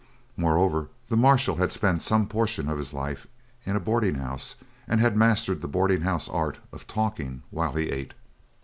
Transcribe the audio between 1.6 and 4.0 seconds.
spent some portion of his life in a